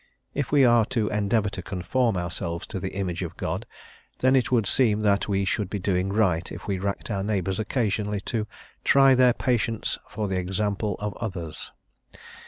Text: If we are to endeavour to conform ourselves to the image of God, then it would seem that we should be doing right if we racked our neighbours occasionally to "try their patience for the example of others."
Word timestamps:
If 0.33 0.51
we 0.51 0.65
are 0.65 0.83
to 0.85 1.09
endeavour 1.09 1.49
to 1.51 1.61
conform 1.61 2.17
ourselves 2.17 2.65
to 2.73 2.79
the 2.79 2.95
image 2.95 3.21
of 3.21 3.37
God, 3.37 3.67
then 4.17 4.35
it 4.35 4.51
would 4.51 4.65
seem 4.65 5.01
that 5.01 5.27
we 5.27 5.45
should 5.45 5.69
be 5.69 5.77
doing 5.77 6.09
right 6.11 6.51
if 6.51 6.65
we 6.65 6.79
racked 6.79 7.11
our 7.11 7.21
neighbours 7.21 7.59
occasionally 7.59 8.19
to 8.21 8.47
"try 8.83 9.13
their 9.13 9.33
patience 9.33 9.99
for 10.09 10.27
the 10.27 10.39
example 10.39 10.95
of 10.99 11.13
others." 11.17 11.71